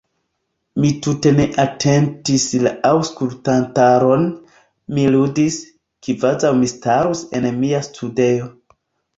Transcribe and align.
Mi 0.83 0.89
tute 1.07 1.33
ne 1.39 1.43
atentis 1.63 2.45
la 2.67 2.71
aŭskultantaron; 2.91 4.25
mi 4.95 5.05
ludis, 5.17 5.59
kvazaŭ 6.09 6.55
mi 6.63 6.71
starus 6.75 7.23
en 7.41 7.51
mia 7.63 7.85
studejo. 7.91 8.51